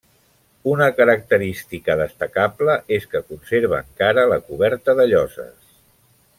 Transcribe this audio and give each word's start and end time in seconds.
Una 0.69 0.85
característica 0.99 1.97
destacable 1.99 2.79
és 2.99 3.07
que 3.13 3.23
conserva 3.29 3.83
encara 3.87 4.27
la 4.33 4.43
coberta 4.51 5.01
de 5.03 5.07
lloses. 5.15 5.57